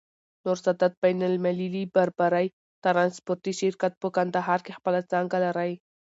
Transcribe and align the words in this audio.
نور 0.47 0.59
سادات 0.59 0.95
بين 1.05 1.19
المللی 1.27 1.81
باربری 1.97 2.47
ترانسپورټي 2.87 3.53
شرکت، 3.61 3.93
په 4.01 4.07
کندهار 4.17 4.59
کي 4.65 4.71
خپله 4.79 4.99
څانګه 5.11 5.37
لری. 5.45 5.73